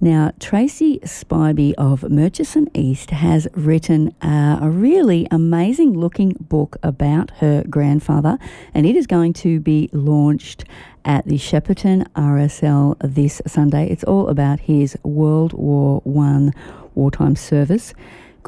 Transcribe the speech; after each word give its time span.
Now, 0.00 0.30
Tracee 0.38 1.00
Spivey 1.00 1.74
of 1.76 2.08
Murchison 2.08 2.70
East 2.72 3.10
has 3.10 3.48
written 3.54 4.14
uh, 4.22 4.60
a 4.62 4.70
really 4.70 5.26
amazing 5.32 5.92
looking 5.98 6.36
book 6.38 6.76
about 6.84 7.32
her 7.38 7.64
grandfather, 7.68 8.38
and 8.72 8.86
it 8.86 8.94
is 8.94 9.08
going 9.08 9.32
to 9.34 9.58
be 9.58 9.90
launched 9.92 10.64
at 11.04 11.26
the 11.26 11.36
Shepparton 11.36 12.06
RSL 12.12 12.94
this 13.00 13.42
Sunday. 13.44 13.88
It's 13.90 14.04
all 14.04 14.28
about 14.28 14.60
his 14.60 14.96
World 15.02 15.52
War 15.52 16.00
One 16.04 16.54
wartime 16.94 17.34
service. 17.34 17.92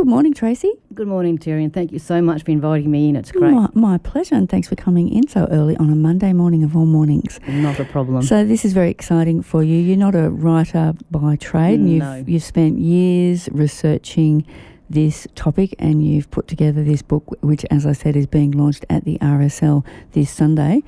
Good 0.01 0.09
morning, 0.09 0.33
Tracee. 0.33 0.73
Good 0.95 1.09
morning, 1.09 1.37
Terri, 1.37 1.63
and 1.63 1.75
thank 1.75 1.93
you 1.93 1.99
so 1.99 2.23
much 2.23 2.45
for 2.45 2.53
inviting 2.53 2.91
me 2.91 3.11
in. 3.11 3.17
It's 3.17 3.31
great. 3.31 3.53
My, 3.53 3.69
my, 3.75 3.99
pleasure, 3.99 4.35
and 4.35 4.49
thanks 4.49 4.67
for 4.67 4.75
coming 4.75 5.11
in 5.11 5.29
so 5.29 5.47
early 5.51 5.77
on 5.77 5.91
a 5.91 5.95
Monday 5.95 6.33
morning 6.33 6.65
of 6.65 6.75
all 6.75 6.87
mornings. 6.87 7.39
Not 7.47 7.79
a 7.79 7.85
problem. 7.85 8.23
So 8.23 8.43
this 8.43 8.65
is 8.65 8.73
very 8.73 8.89
exciting 8.89 9.43
for 9.43 9.63
you. 9.63 9.77
You're 9.77 9.99
not 9.99 10.15
a 10.15 10.31
writer 10.31 10.95
by 11.11 11.37
trade, 11.37 11.81
and 11.81 11.91
you've, 11.91 12.31
you've 12.31 12.43
spent 12.43 12.79
years 12.79 13.51
researching 13.53 14.47
this 14.89 15.27
topic, 15.35 15.75
and 15.79 16.03
you've 16.03 16.31
put 16.31 16.49
together 16.49 16.83
this 16.83 17.03
book, 17.03 17.37
which, 17.43 17.67
as 17.71 17.85
I 17.85 17.93
said, 17.93 18.17
is 18.17 18.27
being 18.27 18.53
launched 18.53 18.87
at 18.89 19.05
the 19.05 19.19
RSL 19.19 19.85
this 20.13 20.31
Sunday. 20.31 20.83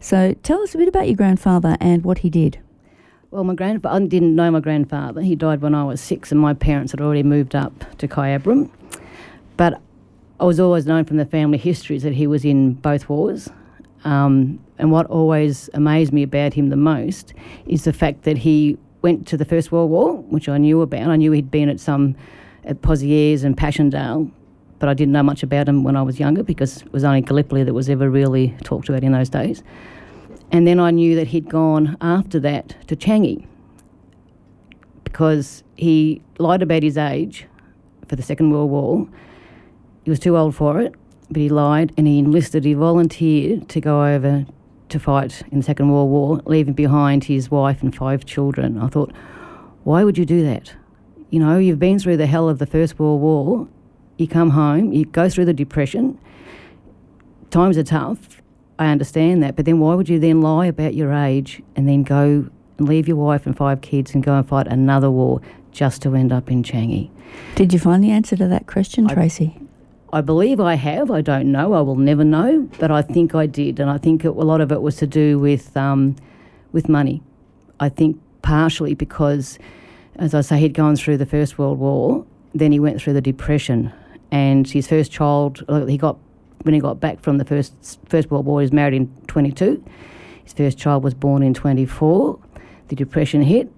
So 0.00 0.34
tell 0.42 0.60
us 0.62 0.74
a 0.74 0.78
bit 0.78 0.88
about 0.88 1.06
your 1.06 1.16
grandfather 1.16 1.76
and 1.80 2.02
what 2.02 2.18
he 2.18 2.30
did. 2.30 2.58
Well, 3.32 3.42
my 3.42 3.54
grandfather, 3.54 3.96
I 3.96 4.06
didn't 4.06 4.36
know 4.36 4.52
my 4.52 4.60
grandfather. 4.60 5.20
He 5.20 5.34
died 5.34 5.60
when 5.60 5.74
I 5.74 5.82
was 5.82 6.00
six, 6.00 6.30
and 6.30 6.40
my 6.40 6.54
parents 6.54 6.92
had 6.92 7.00
already 7.00 7.24
moved 7.24 7.56
up 7.56 7.98
to 7.98 8.06
Kyabram. 8.06 8.70
But 9.56 9.80
I 10.38 10.44
was 10.44 10.60
always 10.60 10.86
known 10.86 11.04
from 11.04 11.16
the 11.16 11.26
family 11.26 11.58
histories 11.58 12.04
that 12.04 12.12
he 12.12 12.28
was 12.28 12.44
in 12.44 12.74
both 12.74 13.08
wars. 13.08 13.48
Um, 14.04 14.60
and 14.78 14.92
what 14.92 15.06
always 15.06 15.68
amazed 15.74 16.12
me 16.12 16.22
about 16.22 16.54
him 16.54 16.68
the 16.68 16.76
most 16.76 17.34
is 17.66 17.82
the 17.82 17.92
fact 17.92 18.22
that 18.22 18.38
he 18.38 18.78
went 19.02 19.26
to 19.26 19.36
the 19.36 19.44
First 19.44 19.72
World 19.72 19.90
War, 19.90 20.18
which 20.18 20.48
I 20.48 20.58
knew 20.58 20.80
about. 20.80 21.08
I 21.08 21.16
knew 21.16 21.32
he'd 21.32 21.50
been 21.50 21.68
at 21.68 21.80
some 21.80 22.14
at 22.64 22.80
Pozieres 22.80 23.42
and 23.42 23.56
Passchendaele, 23.56 24.30
but 24.78 24.88
I 24.88 24.94
didn't 24.94 25.12
know 25.12 25.24
much 25.24 25.42
about 25.42 25.68
him 25.68 25.82
when 25.82 25.96
I 25.96 26.02
was 26.02 26.20
younger 26.20 26.44
because 26.44 26.82
it 26.82 26.92
was 26.92 27.02
only 27.02 27.22
Gallipoli 27.22 27.64
that 27.64 27.74
was 27.74 27.88
ever 27.88 28.08
really 28.08 28.54
talked 28.62 28.88
about 28.88 29.02
in 29.02 29.10
those 29.10 29.28
days. 29.28 29.64
And 30.50 30.66
then 30.66 30.78
I 30.78 30.90
knew 30.90 31.14
that 31.16 31.28
he'd 31.28 31.48
gone 31.48 31.96
after 32.00 32.40
that 32.40 32.76
to 32.88 32.96
Changi 32.96 33.46
because 35.04 35.64
he 35.76 36.22
lied 36.38 36.62
about 36.62 36.82
his 36.82 36.96
age 36.96 37.46
for 38.06 38.16
the 38.16 38.22
Second 38.22 38.50
World 38.50 38.70
War. 38.70 39.08
He 40.04 40.10
was 40.10 40.20
too 40.20 40.36
old 40.36 40.54
for 40.54 40.80
it, 40.80 40.94
but 41.30 41.40
he 41.40 41.48
lied 41.48 41.92
and 41.96 42.06
he 42.06 42.18
enlisted, 42.18 42.64
he 42.64 42.74
volunteered 42.74 43.68
to 43.70 43.80
go 43.80 44.04
over 44.04 44.46
to 44.88 45.00
fight 45.00 45.42
in 45.50 45.58
the 45.58 45.64
Second 45.64 45.90
World 45.90 46.10
War, 46.10 46.40
leaving 46.44 46.74
behind 46.74 47.24
his 47.24 47.50
wife 47.50 47.82
and 47.82 47.94
five 47.94 48.24
children. 48.24 48.78
I 48.78 48.86
thought, 48.88 49.12
why 49.84 50.04
would 50.04 50.16
you 50.16 50.24
do 50.24 50.44
that? 50.44 50.74
You 51.30 51.40
know, 51.40 51.58
you've 51.58 51.80
been 51.80 51.98
through 51.98 52.18
the 52.18 52.26
hell 52.26 52.48
of 52.48 52.58
the 52.58 52.66
First 52.66 52.98
World 52.98 53.20
War, 53.20 53.66
you 54.16 54.28
come 54.28 54.50
home, 54.50 54.92
you 54.92 55.04
go 55.04 55.28
through 55.28 55.46
the 55.46 55.52
Depression, 55.52 56.18
times 57.50 57.76
are 57.76 57.82
tough, 57.82 58.40
I 58.78 58.88
understand 58.88 59.42
that, 59.42 59.56
but 59.56 59.64
then 59.64 59.80
why 59.80 59.94
would 59.94 60.08
you 60.08 60.18
then 60.18 60.42
lie 60.42 60.66
about 60.66 60.94
your 60.94 61.12
age 61.12 61.62
and 61.76 61.88
then 61.88 62.02
go 62.02 62.48
and 62.78 62.88
leave 62.88 63.08
your 63.08 63.16
wife 63.16 63.46
and 63.46 63.56
five 63.56 63.80
kids 63.80 64.14
and 64.14 64.22
go 64.22 64.34
and 64.34 64.46
fight 64.46 64.66
another 64.66 65.10
war 65.10 65.40
just 65.72 66.02
to 66.02 66.14
end 66.14 66.32
up 66.32 66.50
in 66.50 66.62
Changi? 66.62 67.10
Did 67.54 67.72
you 67.72 67.78
find 67.78 68.04
the 68.04 68.10
answer 68.10 68.36
to 68.36 68.46
that 68.48 68.66
question, 68.66 69.06
I- 69.10 69.14
Tracee? 69.14 69.58
I 70.12 70.20
believe 70.20 70.60
I 70.60 70.74
have. 70.74 71.10
I 71.10 71.20
don't 71.20 71.50
know. 71.50 71.72
I 71.74 71.80
will 71.80 71.96
never 71.96 72.22
know, 72.24 72.68
but 72.78 72.90
I 72.90 73.02
think 73.02 73.34
I 73.34 73.46
did, 73.46 73.80
and 73.80 73.90
I 73.90 73.98
think 73.98 74.24
it, 74.24 74.28
a 74.28 74.32
lot 74.32 74.60
of 74.60 74.70
it 74.70 74.80
was 74.80 74.96
to 74.96 75.06
do 75.06 75.38
with 75.38 75.76
um, 75.76 76.14
with 76.72 76.88
money. 76.88 77.22
I 77.80 77.88
think 77.88 78.18
partially 78.40 78.94
because, 78.94 79.58
as 80.14 80.32
I 80.32 80.42
say, 80.42 80.58
he'd 80.60 80.74
gone 80.74 80.94
through 80.96 81.16
the 81.18 81.26
First 81.26 81.58
World 81.58 81.78
War, 81.80 82.24
then 82.54 82.70
he 82.72 82.78
went 82.78 83.02
through 83.02 83.14
the 83.14 83.20
Depression, 83.20 83.92
and 84.30 84.66
his 84.70 84.86
first 84.86 85.10
child 85.10 85.64
uh, 85.68 85.84
he 85.86 85.98
got 85.98 86.18
when 86.66 86.74
he 86.74 86.80
got 86.80 87.00
back 87.00 87.20
from 87.20 87.38
the 87.38 87.44
first 87.44 87.72
First 88.06 88.30
World 88.30 88.44
War. 88.44 88.60
He 88.60 88.64
was 88.64 88.72
married 88.72 88.94
in 88.94 89.06
twenty 89.26 89.52
two. 89.52 89.82
His 90.44 90.52
first 90.52 90.76
child 90.76 91.02
was 91.02 91.14
born 91.14 91.42
in 91.42 91.54
twenty 91.54 91.86
four. 91.86 92.38
The 92.88 92.96
Depression 92.96 93.42
hit. 93.42 93.70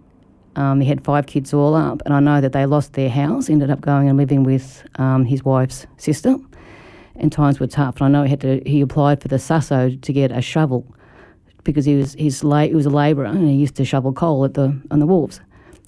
Um, 0.57 0.81
he 0.81 0.89
had 0.89 1.05
five 1.05 1.27
kids 1.27 1.55
all 1.55 1.75
up, 1.77 2.03
and 2.05 2.13
I 2.13 2.19
know 2.19 2.41
that 2.41 2.53
they 2.53 2.67
lost 2.67 2.95
their 2.95 3.11
house, 3.11 3.49
ended 3.49 3.71
up 3.71 3.81
going 3.81 4.09
and 4.09 4.19
living 4.19 4.43
with 4.43 4.85
um, 4.97 5.25
his 5.25 5.45
wife's 5.45 5.87
sister, 5.99 6.37
and 7.15 7.31
times 7.31 7.61
were 7.61 7.69
tough. 7.69 8.01
And 8.01 8.07
I 8.07 8.09
know 8.09 8.25
he 8.25 8.31
had 8.31 8.41
to. 8.41 8.61
He 8.67 8.81
applied 8.81 9.23
for 9.23 9.29
the 9.29 9.39
Susso 9.39 9.91
to 9.91 10.13
get 10.13 10.33
a 10.33 10.43
shovel 10.43 10.85
because 11.63 11.85
he 11.85 11.95
was 11.95 12.15
he's 12.15 12.43
la- 12.43 12.67
he 12.67 12.75
was 12.75 12.87
a 12.87 12.91
labourer 12.91 13.27
and 13.27 13.47
he 13.49 13.55
used 13.55 13.77
to 13.77 13.85
shovel 13.85 14.13
coal 14.13 14.45
at 14.45 14.55
the 14.55 14.77
on 14.91 14.99
the 14.99 15.07
wharves, 15.07 15.41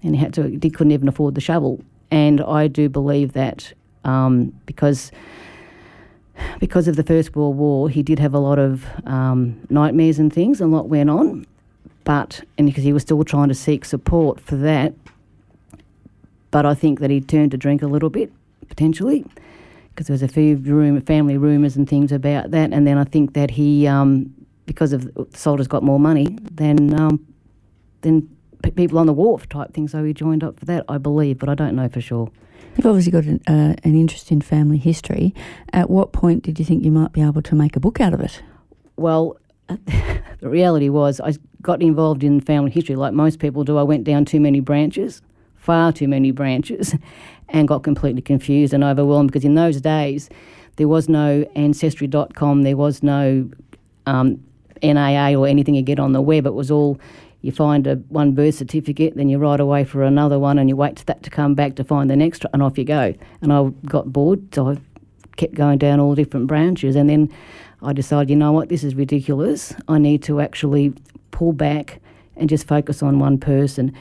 and 0.03 0.15
he 0.15 0.21
had 0.21 0.35
to. 0.35 0.59
He 0.63 0.71
couldn't 0.71 0.93
even 0.93 1.09
afford 1.09 1.35
the 1.35 1.41
shovel. 1.41 1.83
And 2.13 2.41
I 2.41 2.67
do 2.67 2.89
believe 2.89 3.33
that 3.33 3.73
um, 4.05 4.53
because 4.67 5.11
because 6.59 6.89
of 6.89 6.97
the 6.97 7.03
First 7.03 7.35
World 7.35 7.57
War, 7.57 7.89
he 7.89 8.03
did 8.03 8.19
have 8.19 8.35
a 8.35 8.39
lot 8.39 8.59
of 8.59 8.87
um, 9.07 9.61
nightmares 9.71 10.19
and 10.19 10.33
things, 10.33 10.61
a 10.61 10.67
lot 10.67 10.89
went 10.89 11.11
on. 11.11 11.47
But, 12.05 12.43
and 12.57 12.67
because 12.67 12.83
he 12.85 12.93
was 12.93 13.03
still 13.03 13.23
trying 13.25 13.49
to 13.49 13.55
seek 13.55 13.85
support 13.85 14.41
for 14.41 14.57
that, 14.57 14.95
but 16.51 16.67
I 16.67 16.75
think 16.75 17.01
that 17.01 17.11
he 17.11 17.21
turned 17.21 17.51
to 17.53 17.57
drink 17.57 17.83
a 17.83 17.87
little 17.87 18.11
bit, 18.11 18.33
potentially, 18.69 19.25
because 19.91 20.07
there 20.07 20.15
was 20.15 20.23
a 20.23 20.29
few 20.29 20.57
room, 20.57 21.01
family 21.03 21.37
rumours 21.37 21.77
and 21.77 21.89
things 21.89 22.11
about 22.11 22.51
that. 22.51 22.73
And 22.73 22.87
then 22.87 22.99
I 22.99 23.05
think 23.05 23.35
that 23.35 23.51
he, 23.51 23.87
um, 23.87 24.35
because 24.67 24.93
of 24.93 25.13
the 25.15 25.27
soldiers 25.35 25.69
got 25.69 25.83
more 25.83 26.01
money 26.01 26.39
than, 26.51 26.99
um, 26.99 27.25
than 28.01 28.29
people 28.75 28.99
on 28.99 29.07
the 29.07 29.13
wharf 29.13 29.49
type 29.49 29.73
thing, 29.73 29.87
so 29.89 30.03
he 30.03 30.13
joined 30.13 30.43
up 30.43 30.59
for 30.59 30.65
that, 30.65 30.85
I 30.89 30.99
believe, 30.99 31.39
but 31.39 31.49
I 31.49 31.55
don't 31.55 31.77
know 31.77 31.89
for 31.89 32.01
sure. 32.01 32.31
You've 32.77 32.87
obviously 32.87 33.13
got 33.13 33.25
an, 33.25 33.41
uh, 33.47 33.75
an 33.85 33.95
interest 33.95 34.31
in 34.31 34.41
family 34.41 34.79
history. 34.79 35.35
At 35.73 35.91
what 35.91 36.13
point 36.13 36.43
did 36.45 36.59
you 36.59 36.65
think 36.65 36.85
you 36.85 36.91
might 36.91 37.13
be 37.13 37.21
able 37.21 37.43
to 37.43 37.55
make 37.55 37.77
a 37.77 37.81
book 37.81 38.01
out 38.01 38.15
of 38.15 38.21
it? 38.21 38.43
Well, 38.97 39.37
the 39.69 40.49
reality 40.49 40.89
was 40.89 41.21
I 41.21 41.35
got 41.63 41.83
involved 41.83 42.25
in 42.25 42.41
family 42.41 42.71
history 42.71 42.97
like 42.97 43.13
most 43.13 43.39
people 43.39 43.65
do. 43.65 43.77
I 43.77 43.83
went 43.83 44.05
down 44.05 44.25
too 44.25 44.41
many 44.41 44.61
branches, 44.61 45.23
far 45.57 45.93
too 45.93 46.09
many 46.09 46.31
branches, 46.31 46.95
and 47.49 47.67
got 47.67 47.83
completely 47.83 48.23
confused 48.23 48.73
and 48.73 48.85
overwhelmed 48.85 49.31
because 49.31 49.45
in 49.45 49.55
those 49.55 49.81
days 49.81 50.31
there 50.77 50.89
was 50.89 51.09
no 51.09 51.45
ancestry.com, 51.57 52.63
there 52.63 52.77
was 52.77 53.03
no 53.03 53.49
um, 54.07 54.43
NAA 54.83 55.35
or 55.35 55.47
anything 55.47 55.75
you 55.75 55.83
get 55.83 55.99
on 55.99 56.13
the 56.13 56.23
web. 56.23 56.47
It 56.47 56.55
was 56.55 56.71
all 56.71 56.99
you 57.43 57.53
find 57.53 57.87
a 57.87 57.97
one 58.09 58.33
birth 58.33 58.57
certificate, 58.57 59.17
then 59.17 59.29
you 59.29 59.39
write 59.39 59.61
away 59.61 59.85
for 59.85 60.03
another 60.03 60.39
one, 60.39 60.59
and 60.59 60.69
you 60.69 60.77
wait 60.77 60.99
for 60.99 61.05
that 61.07 61.23
to 61.23 61.31
come 61.31 61.55
back 61.55 61.77
to 61.77 61.85
find 61.85 62.11
the 62.11 62.17
next, 62.17 62.45
and 62.53 62.63
off 62.63 62.77
you 62.77 62.85
go. 62.85 63.15
And 63.41 63.53
I 63.53 63.69
got 63.87 64.13
bored, 64.13 64.55
so 64.55 64.71
I 64.71 64.79
kept 65.37 65.55
going 65.55 65.79
down 65.79 66.01
all 66.01 66.15
different 66.15 66.47
branches, 66.47 66.97
and 66.97 67.09
then 67.09 67.33
I 67.83 67.93
decided, 67.93 68.31
you 68.31 68.37
know 68.37 68.53
what, 68.53 68.69
this 68.69 68.85
is 68.85 68.95
ridiculous. 68.95 69.75
I 69.89 69.99
need 69.99 70.23
to 70.25 70.41
actually 70.41 70.93
pull 71.31 71.53
back 71.53 72.01
and 72.37 72.49
just 72.49 72.67
focus 72.67 73.03
on 73.03 73.19
one 73.19 73.39
person. 73.39 73.95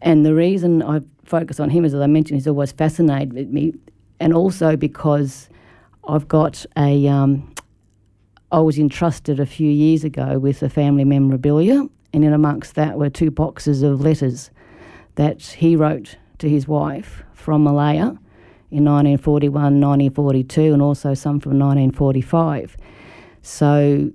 And 0.00 0.24
the 0.24 0.34
reason 0.34 0.82
I 0.82 1.02
focus 1.24 1.60
on 1.60 1.68
him, 1.68 1.84
as 1.84 1.94
I 1.94 2.06
mentioned, 2.06 2.38
he's 2.38 2.48
always 2.48 2.72
fascinated 2.72 3.52
me, 3.52 3.74
and 4.18 4.32
also 4.34 4.76
because 4.76 5.48
I've 6.08 6.28
got 6.28 6.64
a. 6.76 7.08
Um, 7.08 7.54
I 8.52 8.58
was 8.58 8.78
entrusted 8.78 9.38
a 9.38 9.46
few 9.46 9.70
years 9.70 10.02
ago 10.02 10.40
with 10.40 10.60
a 10.64 10.68
family 10.68 11.04
memorabilia, 11.04 11.86
and 12.12 12.24
in 12.24 12.32
amongst 12.32 12.74
that 12.74 12.98
were 12.98 13.10
two 13.10 13.30
boxes 13.30 13.82
of 13.82 14.00
letters 14.00 14.50
that 15.14 15.42
he 15.42 15.76
wrote 15.76 16.16
to 16.38 16.48
his 16.48 16.66
wife 16.66 17.22
from 17.34 17.64
Malaya 17.64 18.18
in 18.70 18.84
1941, 18.84 19.52
1942, 19.54 20.72
and 20.72 20.82
also 20.82 21.14
some 21.14 21.40
from 21.40 21.58
1945. 21.58 22.76
So 23.42 24.10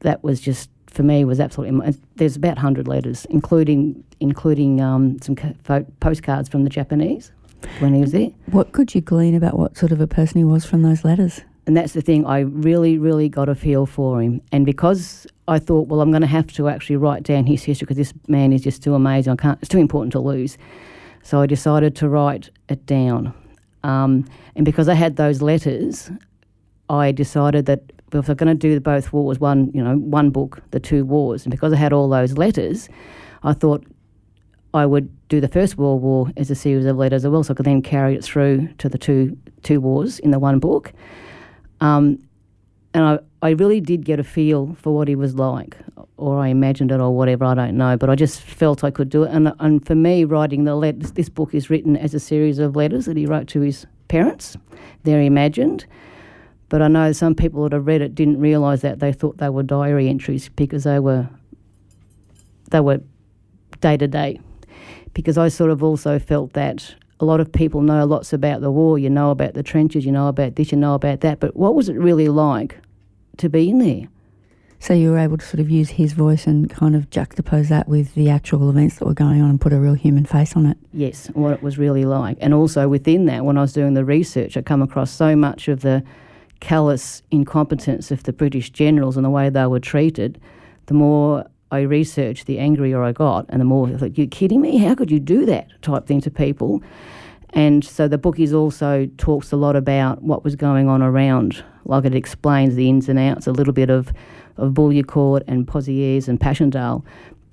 that 0.00 0.22
was 0.22 0.40
just 0.40 0.70
for 0.86 1.02
me 1.02 1.24
was 1.24 1.40
absolutely. 1.40 1.94
There's 2.16 2.36
about 2.36 2.58
hundred 2.58 2.86
letters, 2.86 3.26
including 3.26 4.04
including 4.20 4.80
um, 4.80 5.18
some 5.20 5.34
ca- 5.34 5.82
postcards 6.00 6.48
from 6.48 6.64
the 6.64 6.70
Japanese 6.70 7.32
when 7.80 7.94
he 7.94 8.00
was 8.00 8.12
there. 8.12 8.30
What 8.46 8.72
could 8.72 8.94
you 8.94 9.00
glean 9.00 9.34
about 9.34 9.58
what 9.58 9.76
sort 9.76 9.92
of 9.92 10.00
a 10.00 10.06
person 10.06 10.38
he 10.38 10.44
was 10.44 10.64
from 10.64 10.82
those 10.82 11.04
letters? 11.04 11.40
And 11.66 11.76
that's 11.76 11.94
the 11.94 12.02
thing, 12.02 12.26
I 12.26 12.40
really, 12.40 12.98
really 12.98 13.28
got 13.28 13.48
a 13.48 13.54
feel 13.54 13.86
for 13.86 14.20
him. 14.20 14.42
And 14.52 14.66
because 14.66 15.26
I 15.48 15.58
thought, 15.58 15.88
well, 15.88 16.00
I'm 16.02 16.10
going 16.10 16.20
to 16.20 16.26
have 16.26 16.52
to 16.54 16.68
actually 16.68 16.96
write 16.96 17.22
down 17.22 17.46
his 17.46 17.62
history 17.62 17.86
because 17.86 17.96
this 17.96 18.12
man 18.28 18.52
is 18.52 18.62
just 18.62 18.82
too 18.82 18.94
amazing. 18.94 19.32
I 19.32 19.36
can't, 19.36 19.58
it's 19.60 19.70
too 19.70 19.78
important 19.78 20.12
to 20.12 20.20
lose. 20.20 20.58
So 21.22 21.40
I 21.40 21.46
decided 21.46 21.96
to 21.96 22.08
write 22.08 22.50
it 22.68 22.84
down. 22.84 23.32
Um, 23.82 24.26
and 24.56 24.64
because 24.64 24.88
I 24.90 24.94
had 24.94 25.16
those 25.16 25.40
letters, 25.40 26.10
I 26.90 27.12
decided 27.12 27.64
that 27.66 27.80
if 28.12 28.28
I'm 28.28 28.36
going 28.36 28.48
to 28.48 28.54
do 28.54 28.78
both 28.78 29.12
wars, 29.12 29.40
one, 29.40 29.70
you 29.74 29.82
know, 29.82 29.96
one 29.96 30.30
book, 30.30 30.62
the 30.70 30.80
two 30.80 31.04
wars, 31.04 31.44
and 31.44 31.50
because 31.50 31.72
I 31.72 31.76
had 31.76 31.92
all 31.92 32.08
those 32.08 32.36
letters, 32.36 32.88
I 33.42 33.54
thought 33.54 33.84
I 34.72 34.86
would 34.86 35.08
do 35.28 35.40
the 35.40 35.48
First 35.48 35.78
World 35.78 36.02
War 36.02 36.30
as 36.36 36.50
a 36.50 36.54
series 36.54 36.84
of 36.84 36.96
letters 36.96 37.24
as 37.24 37.30
well, 37.30 37.42
so 37.42 37.52
I 37.52 37.56
could 37.56 37.66
then 37.66 37.82
carry 37.82 38.14
it 38.14 38.24
through 38.24 38.68
to 38.78 38.88
the 38.88 38.98
two 38.98 39.36
two 39.62 39.80
wars 39.80 40.18
in 40.18 40.30
the 40.30 40.38
one 40.38 40.58
book. 40.58 40.92
Um, 41.80 42.18
and 42.92 43.04
I, 43.04 43.18
I 43.42 43.50
really 43.50 43.80
did 43.80 44.04
get 44.04 44.20
a 44.20 44.24
feel 44.24 44.76
for 44.80 44.94
what 44.94 45.08
he 45.08 45.16
was 45.16 45.34
like, 45.34 45.76
or 46.16 46.38
I 46.38 46.48
imagined 46.48 46.92
it, 46.92 47.00
or 47.00 47.14
whatever. 47.14 47.44
I 47.44 47.54
don't 47.54 47.76
know, 47.76 47.96
but 47.96 48.08
I 48.08 48.14
just 48.14 48.40
felt 48.40 48.84
I 48.84 48.90
could 48.90 49.08
do 49.10 49.24
it. 49.24 49.30
And 49.30 49.52
and 49.58 49.84
for 49.84 49.94
me, 49.94 50.24
writing 50.24 50.64
the 50.64 50.76
letters, 50.76 51.12
this 51.12 51.28
book 51.28 51.54
is 51.54 51.68
written 51.68 51.96
as 51.96 52.14
a 52.14 52.20
series 52.20 52.58
of 52.58 52.76
letters 52.76 53.06
that 53.06 53.16
he 53.16 53.26
wrote 53.26 53.48
to 53.48 53.60
his 53.60 53.86
parents. 54.08 54.56
They're 55.02 55.22
imagined. 55.22 55.86
But 56.68 56.82
I 56.82 56.88
know 56.88 57.12
some 57.12 57.34
people 57.34 57.62
that 57.64 57.72
have 57.72 57.86
read 57.86 58.00
it 58.00 58.14
didn't 58.14 58.40
realise 58.40 58.80
that 58.80 58.98
they 58.98 59.12
thought 59.12 59.38
they 59.38 59.48
were 59.48 59.62
diary 59.62 60.08
entries 60.08 60.48
because 60.48 60.84
they 60.84 60.98
were 60.98 61.28
they 62.70 62.80
were 62.80 63.00
day 63.80 63.96
to 63.96 64.08
day 64.08 64.40
because 65.12 65.38
I 65.38 65.48
sort 65.48 65.70
of 65.70 65.82
also 65.82 66.18
felt 66.18 66.52
that 66.54 66.94
a 67.20 67.24
lot 67.24 67.40
of 67.40 67.52
people 67.52 67.80
know 67.80 68.04
lots 68.04 68.32
about 68.32 68.60
the 68.60 68.70
war. 68.70 68.98
You 68.98 69.10
know 69.10 69.30
about 69.30 69.54
the 69.54 69.62
trenches, 69.62 70.04
you 70.04 70.12
know 70.12 70.28
about 70.28 70.56
this, 70.56 70.72
you 70.72 70.78
know 70.78 70.94
about 70.94 71.20
that. 71.20 71.40
But 71.40 71.56
what 71.56 71.74
was 71.74 71.88
it 71.88 71.94
really 71.94 72.28
like 72.28 72.78
to 73.38 73.48
be 73.48 73.70
in 73.70 73.78
there? 73.78 74.08
So 74.80 74.92
you 74.92 75.12
were 75.12 75.18
able 75.18 75.38
to 75.38 75.46
sort 75.46 75.60
of 75.60 75.70
use 75.70 75.88
his 75.88 76.12
voice 76.12 76.46
and 76.46 76.68
kind 76.68 76.94
of 76.94 77.08
juxtapose 77.08 77.68
that 77.68 77.88
with 77.88 78.14
the 78.14 78.28
actual 78.28 78.68
events 78.68 78.98
that 78.98 79.06
were 79.06 79.14
going 79.14 79.40
on 79.40 79.48
and 79.48 79.58
put 79.58 79.72
a 79.72 79.80
real 79.80 79.94
human 79.94 80.26
face 80.26 80.54
on 80.56 80.66
it. 80.66 80.76
Yes, 80.92 81.28
what 81.28 81.54
it 81.54 81.62
was 81.62 81.78
really 81.78 82.04
like. 82.04 82.36
And 82.40 82.52
also 82.52 82.86
within 82.86 83.24
that, 83.26 83.46
when 83.46 83.56
I 83.56 83.62
was 83.62 83.72
doing 83.72 83.94
the 83.94 84.04
research, 84.04 84.58
I 84.58 84.62
come 84.62 84.82
across 84.82 85.10
so 85.10 85.34
much 85.34 85.68
of 85.68 85.80
the 85.80 86.04
callous 86.60 87.22
incompetence 87.30 88.10
of 88.10 88.24
the 88.24 88.32
British 88.32 88.70
generals 88.70 89.16
and 89.16 89.24
the 89.24 89.30
way 89.30 89.48
they 89.48 89.66
were 89.66 89.80
treated. 89.80 90.38
The 90.86 90.94
more 90.94 91.46
I 91.74 91.80
researched, 91.80 92.46
the 92.46 92.58
angrier 92.58 93.02
I 93.02 93.12
got, 93.12 93.46
and 93.48 93.60
the 93.60 93.64
more 93.64 93.88
thought, 93.88 94.16
"You 94.16 94.26
kidding 94.26 94.60
me? 94.60 94.78
How 94.78 94.94
could 94.94 95.10
you 95.10 95.20
do 95.20 95.44
that?" 95.46 95.66
type 95.82 96.06
thing 96.06 96.20
to 96.22 96.30
people. 96.30 96.82
And 97.50 97.84
so 97.84 98.08
the 98.08 98.18
book 98.18 98.38
is 98.38 98.52
also 98.52 99.08
talks 99.16 99.52
a 99.52 99.56
lot 99.56 99.76
about 99.76 100.22
what 100.22 100.44
was 100.44 100.56
going 100.56 100.88
on 100.88 101.02
around, 101.02 101.64
like 101.84 102.04
it 102.04 102.14
explains 102.14 102.74
the 102.74 102.88
ins 102.88 103.08
and 103.08 103.18
outs, 103.18 103.46
a 103.46 103.52
little 103.52 103.72
bit 103.72 103.90
of 103.90 104.12
of 104.56 104.72
Bullecourt 104.72 105.42
and 105.48 105.66
Pozieres 105.66 106.28
and 106.28 106.38
Passchendaele, 106.38 107.04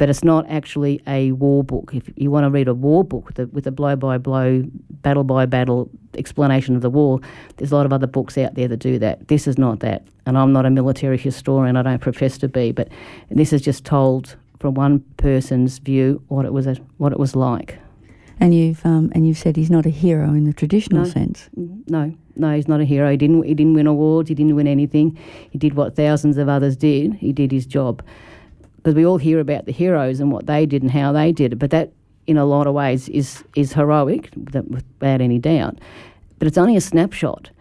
but 0.01 0.09
it's 0.09 0.23
not 0.23 0.49
actually 0.49 0.99
a 1.05 1.31
war 1.33 1.63
book. 1.63 1.91
If 1.93 2.09
you 2.15 2.31
want 2.31 2.45
to 2.45 2.49
read 2.49 2.67
a 2.67 2.73
war 2.73 3.03
book 3.03 3.27
with 3.27 3.37
a, 3.37 3.45
with 3.49 3.67
a 3.67 3.71
blow 3.71 3.95
by 3.95 4.17
blow, 4.17 4.63
battle 5.03 5.23
by 5.23 5.45
battle 5.45 5.91
explanation 6.15 6.75
of 6.75 6.81
the 6.81 6.89
war, 6.89 7.19
there's 7.57 7.71
a 7.71 7.75
lot 7.75 7.85
of 7.85 7.93
other 7.93 8.07
books 8.07 8.35
out 8.35 8.55
there 8.55 8.67
that 8.67 8.77
do 8.77 8.97
that. 8.97 9.27
This 9.27 9.45
is 9.45 9.59
not 9.59 9.81
that, 9.81 10.07
and 10.25 10.39
I'm 10.39 10.51
not 10.51 10.65
a 10.65 10.71
military 10.71 11.19
historian. 11.19 11.77
I 11.77 11.83
don't 11.83 11.99
profess 11.99 12.39
to 12.39 12.47
be, 12.47 12.71
but 12.71 12.87
this 13.29 13.53
is 13.53 13.61
just 13.61 13.85
told 13.85 14.35
from 14.59 14.73
one 14.73 15.01
person's 15.17 15.77
view 15.77 16.19
what 16.29 16.45
it 16.45 16.51
was 16.51 16.65
a, 16.65 16.77
what 16.97 17.11
it 17.11 17.19
was 17.19 17.35
like. 17.35 17.77
And 18.39 18.55
you've 18.55 18.83
um, 18.83 19.11
and 19.13 19.27
you've 19.27 19.37
said 19.37 19.55
he's 19.55 19.69
not 19.69 19.85
a 19.85 19.91
hero 19.91 20.29
in 20.29 20.45
the 20.45 20.53
traditional 20.53 21.03
No. 21.03 21.07
sense. 21.09 21.47
No, 21.55 22.11
no, 22.35 22.55
he's 22.55 22.67
not 22.67 22.81
a 22.81 22.85
hero. 22.85 23.11
He 23.11 23.17
didn't. 23.17 23.43
He 23.43 23.53
didn't 23.53 23.75
win 23.75 23.85
awards. 23.85 24.29
He 24.29 24.33
didn't 24.33 24.55
win 24.55 24.65
anything. 24.67 25.15
He 25.51 25.59
did 25.59 25.75
what 25.75 25.95
thousands 25.95 26.37
of 26.37 26.49
others 26.49 26.75
did. 26.75 27.13
He 27.13 27.31
did 27.31 27.51
his 27.51 27.67
job. 27.67 28.01
Because 28.81 28.95
we 28.95 29.05
all 29.05 29.17
hear 29.17 29.39
about 29.39 29.65
the 29.65 29.71
heroes 29.71 30.19
and 30.19 30.31
what 30.31 30.47
they 30.47 30.65
did 30.65 30.81
and 30.81 30.89
how 30.89 31.11
they 31.11 31.31
did 31.31 31.53
it, 31.53 31.57
but 31.57 31.69
that, 31.69 31.91
in 32.25 32.35
a 32.35 32.45
lot 32.45 32.65
of 32.65 32.73
ways, 32.73 33.09
is 33.09 33.43
is 33.55 33.73
heroic, 33.73 34.29
without 34.35 35.21
any 35.21 35.37
doubt. 35.37 35.77
But 36.39 36.47
it's 36.47 36.57
only 36.57 36.75
a 36.75 36.81
snapshot. 36.81 37.51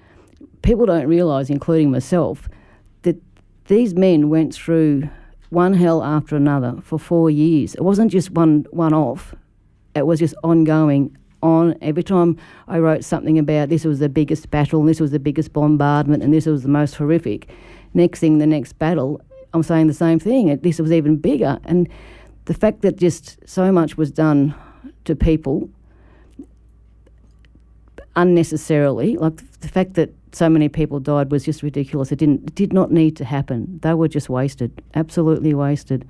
People 0.62 0.87
don't 0.87 1.06
realise, 1.06 1.50
including 1.50 1.90
myself, 1.90 2.49
that 3.02 3.17
these 3.67 3.94
men 3.94 4.31
went 4.31 4.55
through 4.55 5.11
one 5.50 5.75
hell 5.75 6.02
after 6.02 6.37
another 6.37 6.76
for 6.82 6.99
four 6.99 7.31
years. 7.31 7.75
It 7.75 7.82
wasn't 7.82 8.11
just 8.11 8.31
one 8.31 8.64
one 8.70 8.94
off. 8.94 9.34
It 9.94 10.06
was 10.06 10.20
just 10.20 10.34
ongoing. 10.43 11.17
On 11.43 11.75
every 11.81 12.02
time 12.02 12.37
I 12.69 12.78
wrote 12.81 13.02
something 13.02 13.38
about 13.38 13.70
this 13.70 13.87
was 13.87 13.99
the 13.99 14.11
biggest 14.11 14.50
battle, 14.50 14.81
and 14.81 14.88
this 14.88 15.00
was 15.00 15.11
the 15.11 15.19
biggest 15.19 15.55
bombardment, 15.55 16.22
and 16.22 16.34
this 16.34 16.44
was 16.44 16.62
the 16.62 16.69
most 16.69 16.96
horrific. 16.96 17.49
Next 17.94 18.20
thing, 18.20 18.38
the 18.38 18.46
next 18.46 18.75
battle, 18.78 19.22
I'm 19.52 19.62
saying 19.62 19.88
the 19.88 19.94
same 19.94 20.19
thing. 20.19 20.56
This 20.58 20.79
was 20.79 20.93
even 20.93 21.17
bigger, 21.17 21.58
and 21.64 21.88
the 22.44 22.55
fact 22.55 22.82
that 22.82 22.97
just 22.97 23.38
so 23.49 23.73
much 23.73 23.97
was 23.97 24.11
done 24.11 24.55
to 25.05 25.14
people 25.14 25.69
unnecessarily, 28.17 29.17
like 29.17 29.37
the 29.61 29.69
fact 29.69 29.94
that 29.94 30.11
so 30.32 30.49
many 30.49 30.69
people 30.69 31.00
died 31.00 31.31
was 31.31 31.44
just 31.44 31.62
ridiculous. 31.62 32.12
It 32.12 32.19
didn't 32.19 32.49
it 32.49 32.55
did 32.55 32.73
not 32.73 32.91
need 32.93 33.17
to 33.17 33.25
happen. 33.25 33.81
They 33.82 33.94
were 33.94 34.08
just 34.08 34.29
wasted, 34.29 34.82
absolutely 34.94 35.55
wasted, 35.55 36.06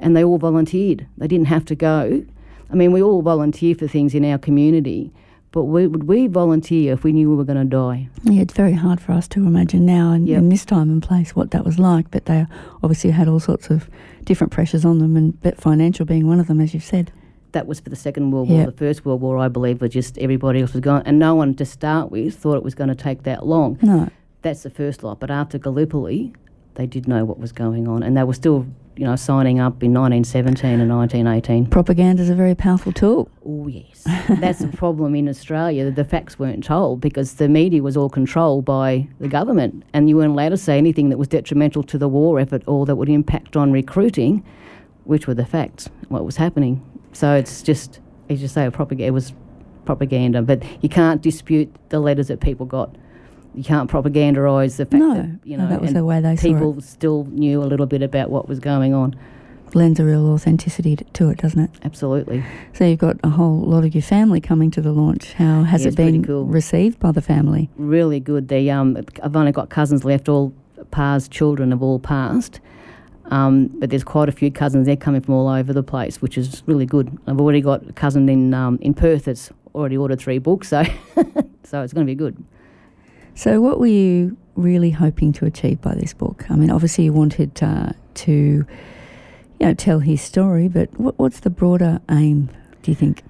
and 0.00 0.16
they 0.16 0.24
all 0.24 0.38
volunteered. 0.38 1.06
They 1.18 1.26
didn't 1.26 1.46
have 1.46 1.64
to 1.66 1.74
go. 1.74 2.24
I 2.70 2.74
mean, 2.74 2.92
we 2.92 3.02
all 3.02 3.22
volunteer 3.22 3.74
for 3.74 3.86
things 3.86 4.14
in 4.14 4.24
our 4.24 4.38
community, 4.38 5.12
but 5.54 5.64
we, 5.64 5.86
would 5.86 6.04
we 6.04 6.26
volunteer 6.26 6.92
if 6.92 7.04
we 7.04 7.12
knew 7.12 7.30
we 7.30 7.36
were 7.36 7.44
going 7.44 7.58
to 7.62 7.64
die? 7.64 8.08
Yeah, 8.24 8.42
it's 8.42 8.54
very 8.54 8.72
hard 8.72 9.00
for 9.00 9.12
us 9.12 9.28
to 9.28 9.46
imagine 9.46 9.86
now 9.86 10.10
in, 10.12 10.26
Yep. 10.26 10.38
in 10.38 10.48
this 10.48 10.64
time 10.64 10.90
and 10.90 11.00
place 11.00 11.36
what 11.36 11.52
that 11.52 11.64
was 11.64 11.78
like. 11.78 12.10
But 12.10 12.24
they 12.26 12.44
obviously 12.82 13.10
had 13.12 13.28
all 13.28 13.38
sorts 13.38 13.70
of 13.70 13.88
different 14.24 14.52
pressures 14.52 14.84
on 14.84 14.98
them, 14.98 15.16
and 15.16 15.40
but 15.42 15.60
financial 15.60 16.04
being 16.06 16.26
one 16.26 16.40
of 16.40 16.48
them, 16.48 16.60
as 16.60 16.74
you've 16.74 16.82
said. 16.82 17.12
That 17.52 17.68
was 17.68 17.78
for 17.78 17.88
the 17.88 17.94
Second 17.94 18.32
World 18.32 18.48
War. 18.48 18.58
Yep. 18.62 18.66
The 18.66 18.76
First 18.86 19.04
World 19.04 19.20
War, 19.20 19.38
I 19.38 19.46
believe, 19.46 19.80
was 19.80 19.92
just 19.92 20.18
everybody 20.18 20.60
else 20.60 20.72
was 20.72 20.80
gone, 20.80 21.02
and 21.06 21.20
no 21.20 21.36
one 21.36 21.54
to 21.54 21.64
start 21.64 22.10
with 22.10 22.34
thought 22.36 22.56
it 22.56 22.64
was 22.64 22.74
going 22.74 22.88
to 22.88 22.96
take 22.96 23.22
that 23.22 23.46
long. 23.46 23.78
No, 23.80 24.08
That's 24.42 24.64
the 24.64 24.70
first 24.70 25.04
lot. 25.04 25.20
But 25.20 25.30
after 25.30 25.56
Gallipoli, 25.56 26.32
they 26.74 26.86
did 26.86 27.06
know 27.06 27.24
what 27.24 27.38
was 27.38 27.52
going 27.52 27.86
on, 27.86 28.02
and 28.02 28.16
they 28.16 28.24
were 28.24 28.34
still, 28.34 28.66
you 28.96 29.04
know, 29.04 29.16
signing 29.16 29.58
up 29.58 29.82
in 29.82 29.92
1917 29.92 30.80
and 30.80 30.90
1918. 30.90 31.66
propaganda 31.66 32.22
is 32.22 32.30
a 32.30 32.34
very 32.34 32.54
powerful 32.54 32.92
tool. 32.92 33.28
Oh 33.44 33.66
yes, 33.66 34.04
that's 34.40 34.60
the 34.60 34.68
problem 34.68 35.14
in 35.14 35.28
Australia. 35.28 35.90
The 35.90 36.04
facts 36.04 36.38
weren't 36.38 36.64
told 36.64 37.00
because 37.00 37.34
the 37.34 37.48
media 37.48 37.82
was 37.82 37.96
all 37.96 38.08
controlled 38.08 38.64
by 38.64 39.08
the 39.18 39.28
government, 39.28 39.84
and 39.92 40.08
you 40.08 40.16
weren't 40.16 40.32
allowed 40.32 40.50
to 40.50 40.56
say 40.56 40.78
anything 40.78 41.08
that 41.10 41.18
was 41.18 41.28
detrimental 41.28 41.82
to 41.84 41.98
the 41.98 42.08
war 42.08 42.38
effort 42.38 42.62
or 42.66 42.86
that 42.86 42.96
would 42.96 43.08
impact 43.08 43.56
on 43.56 43.72
recruiting, 43.72 44.44
which 45.04 45.26
were 45.26 45.34
the 45.34 45.46
facts, 45.46 45.88
what 46.08 46.24
was 46.24 46.36
happening. 46.36 46.82
So 47.12 47.34
it's 47.34 47.62
just, 47.62 48.00
as 48.28 48.42
you 48.42 48.48
say, 48.48 48.64
a 48.64 48.70
propaganda. 48.70 49.06
It 49.08 49.12
was 49.12 49.32
propaganda, 49.84 50.42
but 50.42 50.62
you 50.82 50.88
can't 50.88 51.20
dispute 51.20 51.74
the 51.90 52.00
letters 52.00 52.28
that 52.28 52.40
people 52.40 52.66
got. 52.66 52.94
You 53.54 53.62
can't 53.64 53.90
propagandise 53.90 54.76
the 54.76 54.84
fact 54.86 54.94
No, 55.02 55.14
that 55.14 55.38
you 55.44 55.56
no, 55.56 55.64
know 55.64 55.70
that 55.70 55.80
was 55.80 55.92
the 55.92 56.04
way 56.04 56.20
they 56.20 56.36
saw 56.36 56.46
it. 56.48 56.52
people 56.52 56.80
still 56.80 57.24
knew 57.30 57.62
a 57.62 57.66
little 57.66 57.86
bit 57.86 58.02
about 58.02 58.30
what 58.30 58.48
was 58.48 58.58
going 58.58 58.94
on. 58.94 59.14
Lends 59.74 59.98
a 59.98 60.04
real 60.04 60.26
authenticity 60.28 60.94
to 60.96 61.30
it, 61.30 61.38
doesn't 61.38 61.58
it? 61.60 61.70
Absolutely. 61.82 62.44
So 62.74 62.84
you've 62.84 63.00
got 63.00 63.16
a 63.24 63.30
whole 63.30 63.60
lot 63.60 63.84
of 63.84 63.92
your 63.94 64.02
family 64.02 64.40
coming 64.40 64.70
to 64.72 64.80
the 64.80 64.92
launch. 64.92 65.32
How 65.32 65.62
has 65.64 65.82
Yeah, 65.82 65.88
it 65.88 65.96
been 65.96 66.24
cool. 66.24 66.44
received 66.44 67.00
by 67.00 67.10
the 67.12 67.22
family? 67.22 67.68
really 67.76 68.20
good. 68.20 68.48
They 68.48 68.70
um, 68.70 68.96
I've 69.22 69.34
only 69.34 69.50
got 69.52 69.70
cousins 69.70 70.04
left. 70.04 70.28
All 70.28 70.52
Pa's 70.92 71.26
children 71.28 71.70
have 71.72 71.82
all 71.82 71.98
passed, 71.98 72.60
um, 73.26 73.68
but 73.78 73.90
there's 73.90 74.04
quite 74.04 74.28
a 74.28 74.32
few 74.32 74.50
cousins. 74.50 74.86
They're 74.86 74.96
coming 74.96 75.20
from 75.20 75.34
all 75.34 75.48
over 75.48 75.72
the 75.72 75.82
place, 75.82 76.20
which 76.22 76.36
is 76.38 76.62
really 76.66 76.86
good. 76.86 77.16
I've 77.26 77.40
already 77.40 77.60
got 77.60 77.88
a 77.88 77.92
cousin 77.92 78.28
in 78.28 78.54
um, 78.54 78.78
in 78.80 78.94
Perth 78.94 79.24
that's 79.24 79.50
already 79.74 79.96
ordered 79.96 80.20
three 80.20 80.38
books, 80.38 80.68
so 80.68 80.84
so 81.64 81.82
it's 81.82 81.92
going 81.92 82.06
to 82.06 82.10
be 82.10 82.14
good. 82.14 82.36
So, 83.34 83.60
what 83.60 83.80
were 83.80 83.86
you 83.86 84.36
really 84.54 84.90
hoping 84.90 85.32
to 85.34 85.44
achieve 85.44 85.80
by 85.80 85.94
this 85.94 86.14
book? 86.14 86.44
I 86.50 86.56
mean, 86.56 86.70
obviously, 86.70 87.04
you 87.04 87.12
wanted 87.12 87.60
uh, 87.62 87.92
to, 88.14 88.32
you 88.32 88.66
know, 89.60 89.74
tell 89.74 89.98
his 89.98 90.22
story, 90.22 90.68
but 90.68 90.88
what, 90.98 91.18
what's 91.18 91.40
the 91.40 91.50
broader 91.50 92.00
aim? 92.10 92.48
Do 92.82 92.90
you 92.90 92.94
think? 92.94 93.22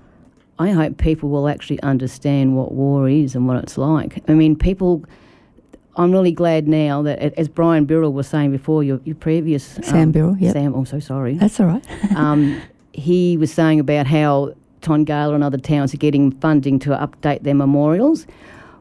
I 0.58 0.70
hope 0.70 0.98
people 0.98 1.30
will 1.30 1.48
actually 1.48 1.80
understand 1.82 2.54
what 2.54 2.72
war 2.72 3.08
is 3.08 3.34
and 3.34 3.48
what 3.48 3.62
it's 3.62 3.78
like. 3.78 4.22
I 4.28 4.34
mean, 4.34 4.56
people. 4.56 5.04
I'm 5.96 6.10
really 6.10 6.32
glad 6.32 6.66
now 6.66 7.02
that, 7.02 7.20
as 7.38 7.46
Brian 7.46 7.86
Birrell 7.86 8.12
was 8.12 8.26
saying 8.26 8.50
before, 8.50 8.82
your, 8.82 9.00
your 9.04 9.14
previous 9.14 9.78
Sam 9.84 9.96
um, 9.96 10.12
Birrell, 10.12 10.36
yep. 10.40 10.52
Sam, 10.52 10.74
I'm 10.74 10.86
so 10.86 10.98
sorry. 10.98 11.34
That's 11.34 11.60
all 11.60 11.66
right. 11.66 11.84
um, 12.16 12.60
he 12.92 13.36
was 13.36 13.52
saying 13.52 13.78
about 13.78 14.08
how 14.08 14.54
Tongala 14.80 15.36
and 15.36 15.44
other 15.44 15.56
towns 15.56 15.94
are 15.94 15.98
getting 15.98 16.32
funding 16.40 16.80
to 16.80 16.90
update 16.90 17.44
their 17.44 17.54
memorials. 17.54 18.26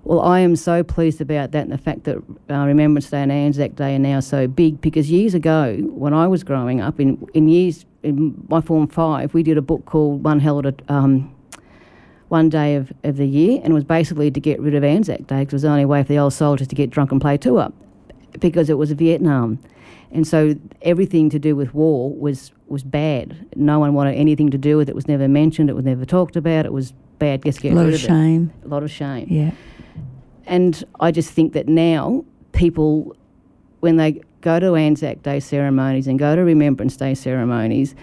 Well, 0.05 0.19
I 0.19 0.41
am 0.41 0.57
so 0.57 0.83
pleased 0.83 1.21
about 1.21 1.51
that 1.51 1.63
and 1.63 1.71
the 1.71 1.77
fact 1.77 2.03
that 2.03 2.17
uh, 2.49 2.65
Remembrance 2.65 3.09
Day 3.09 3.21
and 3.21 3.31
Anzac 3.31 3.75
Day 3.75 3.95
are 3.95 3.99
now 3.99 4.19
so 4.19 4.47
big 4.47 4.81
because 4.81 5.09
years 5.09 5.33
ago, 5.33 5.77
when 5.91 6.13
I 6.13 6.27
was 6.27 6.43
growing 6.43 6.81
up, 6.81 6.99
in, 6.99 7.25
in 7.33 7.47
years, 7.47 7.85
in 8.03 8.45
my 8.49 8.59
Form 8.59 8.87
5, 8.87 9.33
we 9.33 9.43
did 9.43 9.57
a 9.57 9.61
book 9.61 9.85
called 9.85 10.21
One 10.21 10.41
Hell 10.41 10.59
at 10.59 10.65
a, 10.65 10.93
um, 10.93 11.33
One 12.27 12.49
Day 12.49 12.75
of, 12.75 12.91
of 13.05 13.15
the 13.15 13.25
Year 13.25 13.61
and 13.63 13.71
it 13.71 13.73
was 13.73 13.85
basically 13.85 14.29
to 14.29 14.41
get 14.41 14.59
rid 14.59 14.75
of 14.75 14.83
Anzac 14.83 15.25
Day 15.27 15.39
because 15.39 15.53
it 15.53 15.55
was 15.55 15.61
the 15.61 15.69
only 15.69 15.85
way 15.85 16.03
for 16.03 16.09
the 16.09 16.19
old 16.19 16.33
soldiers 16.33 16.67
to 16.67 16.75
get 16.75 16.89
drunk 16.89 17.13
and 17.13 17.21
play 17.21 17.37
two 17.37 17.57
up 17.57 17.73
because 18.39 18.69
it 18.69 18.77
was 18.77 18.91
Vietnam. 18.91 19.57
And 20.11 20.27
so 20.27 20.55
everything 20.81 21.29
to 21.29 21.39
do 21.39 21.55
with 21.55 21.73
war 21.73 22.13
was, 22.13 22.51
was 22.67 22.83
bad. 22.83 23.47
No 23.55 23.79
one 23.79 23.93
wanted 23.93 24.15
anything 24.15 24.51
to 24.51 24.57
do 24.57 24.75
with 24.75 24.89
it. 24.89 24.91
It 24.91 24.95
was 24.95 25.07
never 25.07 25.29
mentioned. 25.29 25.69
It 25.69 25.73
was 25.73 25.85
never 25.85 26.03
talked 26.03 26.35
about. 26.35 26.65
It 26.65 26.73
was 26.73 26.91
bad. 27.19 27.43
Just 27.43 27.61
get 27.61 27.71
a 27.71 27.75
lot 27.75 27.85
rid 27.85 27.93
of 27.95 28.01
of 28.01 28.01
shame. 28.01 28.51
it. 28.61 28.65
A 28.65 28.67
lot 28.67 28.83
of 28.83 28.91
shame. 28.91 29.27
Yeah. 29.29 29.51
And 30.45 30.83
I 30.99 31.11
just 31.11 31.31
think 31.31 31.53
that 31.53 31.67
now 31.67 32.25
people, 32.51 33.15
when 33.79 33.97
they 33.97 34.21
go 34.41 34.59
to 34.59 34.75
Anzac 34.75 35.23
Day 35.23 35.39
ceremonies 35.39 36.07
and 36.07 36.19
go 36.19 36.35
to 36.35 36.43
Remembrance 36.43 36.97
Day 36.97 37.15
ceremonies, 37.15 37.95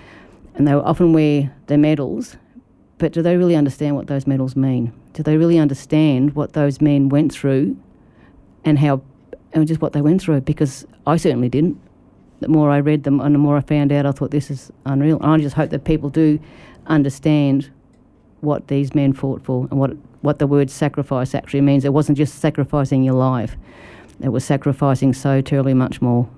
and 0.55 0.67
they 0.67 0.73
often 0.73 1.13
wear 1.13 1.55
their 1.67 1.79
medals, 1.79 2.37
but 2.99 3.13
do 3.13 3.23
they 3.23 3.37
really 3.37 3.57
understand 3.57 3.97
what 3.97 4.07
those 4.07 4.27
medals 4.27 4.57
mean? 4.57 4.93
Do 5.13 5.23
they 5.23 5.37
really 5.37 5.59
understand 5.59 6.35
what 6.35 6.53
those 6.53 6.81
men 6.81 7.09
went 7.09 7.33
through 7.33 7.77
and 8.65 8.79
how, 8.79 9.03
and 9.53 9.67
just 9.67 9.81
what 9.81 9.93
they 9.93 10.01
went 10.01 10.23
through? 10.23 10.41
Because 10.43 10.87
I 11.07 11.17
certainly 11.17 11.49
didn't. 11.49 11.81
The 12.41 12.49
more 12.49 12.71
I 12.71 12.79
read 12.79 13.05
them 13.05 13.21
and 13.21 13.35
the 13.35 13.39
more 13.39 13.57
I 13.57 13.61
found 13.61 13.93
out, 13.93 14.07
I 14.07 14.13
thought 14.13 14.31
this 14.31 14.51
is 14.51 14.71
unreal. 14.87 15.19
And 15.21 15.31
I 15.31 15.39
just 15.39 15.57
hope 15.57 15.71
that 15.71 15.85
people 15.85 16.09
do 16.09 16.39
understand 16.87 17.71
what 18.41 18.69
these 18.69 18.95
men 18.95 19.13
fought 19.13 19.43
for 19.43 19.69
and 19.71 19.79
what 19.79 19.93
what 20.23 20.39
the 20.39 20.47
word 20.47 20.71
sacrifice 20.71 21.35
actually 21.35 21.61
means. 21.63 21.85
It 21.85 21.93
wasn't 21.93 22.19
just 22.19 22.39
sacrificing 22.39 23.03
your 23.03 23.15
life; 23.15 23.57
it 24.23 24.29
was 24.31 24.45
sacrificing 24.45 25.13
so 25.13 25.41
terribly 25.41 25.75
much 25.75 26.01
more. 26.03 26.29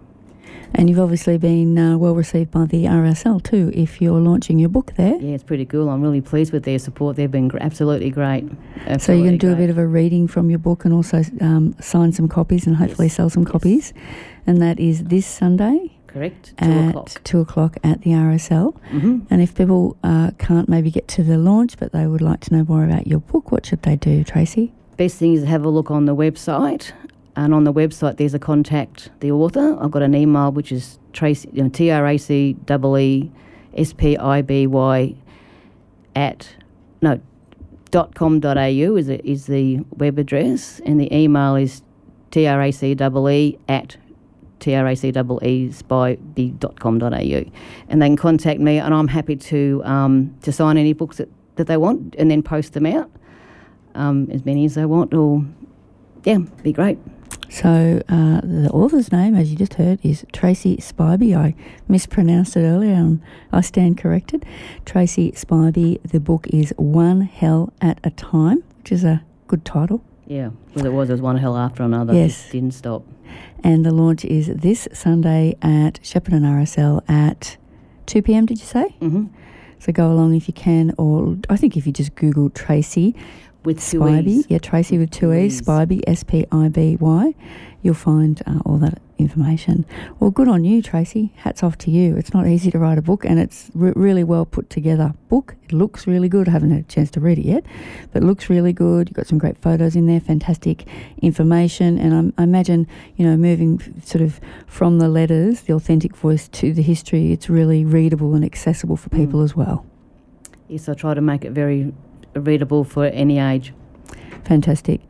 And 0.75 0.89
you've 0.89 1.01
obviously 1.01 1.37
been 1.37 1.77
uh, 1.79 1.99
well 1.99 2.15
received 2.15 2.51
by 2.51 2.65
the 2.65 2.85
RSL 2.87 3.43
too. 3.43 3.71
If 3.75 4.01
you're 4.01 4.19
launching 4.21 4.59
your 4.59 4.71
book 4.71 4.95
there, 4.97 5.17
Yeah, 5.21 5.35
it's 5.35 5.45
pretty 5.45 5.67
cool. 5.67 5.91
I'm 5.91 6.01
really 6.01 6.23
pleased 6.23 6.51
with 6.51 6.62
their 6.65 6.79
support. 6.79 7.17
They've 7.17 7.31
been 7.31 7.49
gr- 7.49 7.59
absolutely 7.61 8.09
great. 8.09 8.45
Absolutely 8.87 8.99
so 9.01 9.12
you're 9.12 9.23
going 9.27 9.39
to 9.39 9.47
do 9.49 9.53
a 9.53 9.57
bit 9.57 9.69
of 9.69 9.77
a 9.77 9.87
reading 9.87 10.27
from 10.27 10.49
your 10.49 10.59
book 10.59 10.87
and 10.87 10.95
also 10.95 11.23
um, 11.43 11.77
sign 11.79 12.12
some 12.12 12.27
copies 12.27 12.67
and 12.67 12.77
hopefully 12.77 13.09
Yes, 13.09 13.17
sell 13.17 13.29
some 13.29 13.43
yes. 13.43 13.53
copies. 13.53 13.93
And 14.47 14.62
that 14.62 14.81
is 14.81 15.05
this 15.05 15.27
Sunday 15.27 15.93
correct 16.12 16.54
two 16.59 16.64
at 16.71 16.88
o'clock. 16.90 17.25
two 17.25 17.40
o'clock 17.40 17.76
at 17.83 18.02
the 18.02 18.11
RSL. 18.11 18.75
hmm 18.90 19.21
And 19.31 19.42
if 19.42 19.54
people 19.54 19.97
uh, 20.02 20.31
can't 20.38 20.69
maybe 20.69 20.90
get 20.90 21.09
to 21.09 21.23
the 21.23 21.38
launch, 21.38 21.78
but 21.78 21.92
they 21.92 22.07
would 22.07 22.21
like 22.21 22.40
to 22.40 22.54
know 22.54 22.64
more 22.64 22.85
about 22.85 23.07
your 23.07 23.21
book, 23.21 23.50
what 23.52 23.66
should 23.66 23.83
they 23.83 23.97
do, 23.97 24.25
Tracee? 24.25 24.73
Best 24.97 25.16
thing 25.19 25.35
is 25.35 25.42
to 25.42 25.47
have 25.49 25.64
a 25.64 25.69
look 25.71 25.90
on 25.90 26.04
the 26.07 26.14
website. 26.14 26.92
And 27.35 27.54
on 27.54 27.64
the 27.64 27.73
website, 27.73 28.19
there's 28.19 28.35
a 28.35 28.38
contact 28.38 29.09
the 29.21 29.31
author. 29.33 29.78
I've 29.81 29.90
got 29.90 30.02
an 30.02 30.14
email 30.14 30.52
which 30.52 30.71
is 30.71 30.99
Tracee, 31.14 31.49
you 31.52 31.62
know, 31.62 31.71
T 31.71 31.90
R 31.90 32.07
A 32.07 32.19
C 32.19 32.57
E 32.71 32.99
E 32.99 33.31
S 33.75 33.92
P 33.95 34.19
I 34.19 34.42
B 34.42 34.66
Y 34.66 35.14
at 36.14 36.54
no 37.00 37.19
dot 37.90 38.14
com 38.14 38.38
dot 38.40 38.59
au 38.59 38.97
is 38.97 39.09
a, 39.09 39.26
is 39.26 39.47
the 39.47 39.81
web 39.97 40.19
address, 40.19 40.81
and 40.85 41.00
the 41.00 41.14
email 41.14 41.57
is 41.57 41.83
T 42.31 42.47
R 42.47 42.61
A 42.61 42.71
C 42.71 42.90
E 42.92 43.31
E 43.31 43.59
at 43.66 43.97
T 44.62 44.75
R 44.75 44.87
A 44.87 44.95
C 44.95 45.09
E 45.09 45.47
E 45.47 45.73
spy 45.73 46.14
dot 46.59 46.78
com 46.78 46.99
dot 46.99 47.12
au, 47.12 47.45
and 47.88 48.00
they 48.00 48.09
can 48.09 48.16
contact 48.16 48.61
me, 48.61 48.78
and 48.78 48.95
I'm 48.95 49.09
happy 49.09 49.37
to 49.37 49.83
um, 49.85 50.35
to 50.42 50.52
sign 50.52 50.76
any 50.78 50.92
books 50.95 51.16
that, 51.19 51.28
that 51.57 51.66
they 51.66 51.76
want, 51.76 52.14
and 52.19 52.31
then 52.31 52.42
post 52.42 52.73
them 52.73 52.87
out 52.87 53.11
um, 53.95 54.28
as 54.31 54.45
many 54.45 54.64
as 54.64 54.75
they 54.75 54.87
want, 54.87 55.12
or 55.12 55.45
yeah, 56.25 56.38
be 56.62 56.73
great. 56.73 56.99
So 57.50 58.00
uh, 58.09 58.40
the 58.42 58.71
author's 58.73 59.12
name, 59.12 59.35
as 59.35 59.50
you 59.50 59.57
just 59.59 59.75
heard, 59.75 59.99
is 60.02 60.25
Tracee 60.33 60.78
Spiby. 60.78 61.37
I 61.37 61.54
mispronounced 61.88 62.57
it 62.57 62.64
earlier, 62.64 62.95
and 62.95 63.21
I 63.50 63.61
stand 63.61 63.99
corrected. 63.99 64.47
Tracee 64.87 65.33
Spiby. 65.33 66.00
The 66.02 66.21
book 66.21 66.47
is 66.49 66.73
One 66.78 67.21
Hell 67.21 67.73
at 67.83 67.99
a 68.04 68.11
Time, 68.11 68.62
which 68.78 68.92
is 68.92 69.04
a 69.04 69.23
good 69.49 69.64
title. 69.66 70.02
Yeah, 70.33 70.51
well, 70.75 70.87
it 70.87 70.93
was. 70.93 71.09
It 71.11 71.12
was 71.12 71.21
one 71.21 71.37
hell 71.37 71.57
after 71.57 71.83
another. 71.83 72.15
Yes. 72.15 72.49
It 72.49 72.53
didn't 72.53 72.75
stop. 72.75 73.03
And 73.62 73.85
the 73.85 73.91
launch 73.93 74.25
is 74.25 74.47
this 74.47 74.89
Sunday 74.93 75.57
at 75.61 76.01
Shepparton 76.03 76.43
RSL 76.43 77.03
at 77.09 77.59
2 78.07 78.23
p.m. 78.23 78.47
Did 78.47 78.59
you 78.59 78.67
say? 78.67 78.89
hmm 79.01 79.27
So 79.79 79.93
go 79.93 80.11
along 80.11 80.35
if 80.35 80.49
you 80.49 80.55
can, 80.55 80.95
or 80.97 81.37
I 81.51 81.57
think 81.57 81.77
if 81.77 81.87
you 81.87 81.93
just 81.93 82.15
Google 82.15 82.49
Tracee 82.51 83.15
With 83.64 83.78
two 83.85 84.00
Spiby, 84.00 84.26
E's. 84.26 84.47
yeah, 84.49 84.59
Tracee 84.59 84.99
with 84.99 85.11
two 85.11 85.33
E's, 85.33 85.61
E's. 85.61 85.62
Spiby, 85.62 86.02
S 86.07 86.25
P 86.25 86.45
I 86.50 86.69
B 86.69 86.97
Y, 87.00 87.35
you'll 87.83 87.95
find 87.95 88.42
uh, 88.47 88.59
all 88.66 88.76
that 88.78 89.00
information. 89.19 89.87
Well, 90.19 90.33
good 90.33 90.49
on 90.49 90.64
you, 90.64 90.83
Tracee. 90.83 91.33
Hats 91.37 91.62
off 91.62 91.78
to 91.78 91.90
you. 91.92 92.16
It's 92.16 92.35
not 92.35 92.49
easy 92.49 92.73
to 92.73 92.78
write 92.81 92.99
a 92.99 93.02
book, 93.02 93.25
and 93.25 93.38
it's 93.38 93.71
re- 93.73 93.92
really 93.95 94.25
well 94.25 94.45
put 94.47 94.69
together 94.69 95.14
book. 95.28 95.54
It 95.62 95.73
looks 95.73 96.09
really 96.09 96.28
good. 96.28 96.49
I 96.49 96.50
haven't 96.50 96.73
had 96.73 96.81
a 96.81 96.88
chance 96.88 97.09
to 97.12 97.21
read 97.21 97.38
it 97.38 97.45
yet, 97.45 97.64
but 98.12 98.25
it 98.25 98.26
looks 98.26 98.50
really 98.50 98.73
good. 98.73 99.09
You've 99.09 99.14
got 99.16 99.28
some 99.28 99.38
great 99.38 99.57
photos 99.59 99.95
in 99.95 100.07
there, 100.07 100.19
fantastic 100.21 100.85
information, 101.23 101.99
and 101.99 102.12
I'm, 102.14 102.33
I 102.38 102.42
imagine 102.42 102.88
you 103.16 103.25
know 103.25 103.37
moving 103.37 103.81
f- 103.81 104.04
sort 104.04 104.23
of 104.23 104.40
from 104.66 104.99
the 104.99 105.09
letters, 105.09 105.61
the 105.62 105.73
authentic 105.75 106.16
voice 106.16 106.49
to 106.49 106.73
the 106.73 106.83
history. 106.83 107.31
It's 107.31 107.49
really 107.49 107.85
readable 107.85 108.35
and 108.35 108.45
accessible 108.45 108.97
for 108.97 109.09
people 109.11 109.38
Mm. 109.40 109.45
as 109.45 109.54
well. 109.57 109.87
Yes, 110.69 110.88
I 110.88 110.95
try 110.95 111.14
to 111.14 111.21
make 111.21 111.45
it 111.45 111.52
very 111.52 111.92
readable 112.35 112.85
for 112.85 113.07
any 113.07 113.39
age. 113.39 113.73
Fantastic. 114.45 115.01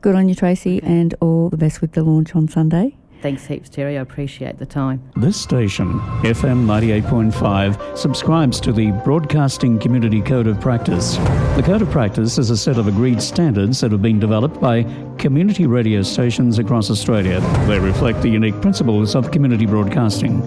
Good 0.00 0.14
on 0.14 0.28
you, 0.28 0.34
Tracee, 0.34 0.78
Okay. 0.82 0.86
and 1.00 1.14
all 1.20 1.48
the 1.48 1.56
best 1.56 1.80
with 1.80 1.92
the 1.92 2.02
launch 2.02 2.34
on 2.36 2.48
Sunday. 2.48 2.94
Thanks 3.22 3.46
heaps, 3.46 3.70
Terri. 3.70 3.96
I 3.96 4.00
appreciate 4.02 4.58
the 4.58 4.66
time. 4.66 5.02
This 5.16 5.36
station, 5.40 5.94
FM 6.22 6.66
98.5, 6.66 7.96
subscribes 7.96 8.60
to 8.60 8.72
the 8.72 8.92
Broadcasting 9.04 9.78
Community 9.78 10.20
Code 10.20 10.46
of 10.46 10.60
Practice. 10.60 11.16
The 11.56 11.62
Code 11.64 11.80
of 11.82 11.90
Practice 11.90 12.36
is 12.38 12.50
a 12.50 12.56
set 12.56 12.76
of 12.76 12.86
agreed 12.86 13.22
standards 13.22 13.80
that 13.80 13.90
have 13.90 14.02
been 14.02 14.20
developed 14.20 14.60
by 14.60 14.82
community 15.18 15.66
radio 15.66 16.02
stations 16.02 16.58
across 16.58 16.90
Australia. 16.90 17.40
They 17.66 17.78
reflect 17.78 18.22
the 18.22 18.28
unique 18.28 18.60
principles 18.60 19.14
of 19.14 19.30
community 19.30 19.66
broadcasting 19.66 20.42